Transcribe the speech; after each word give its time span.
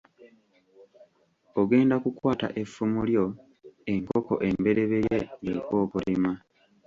Ogenda 1.61 1.95
kukwata 2.03 2.47
effumu 2.61 3.01
lyo, 3.09 3.25
enkoko 3.93 4.33
embereberye 4.49 5.17
bw’ekookolima. 5.41 6.31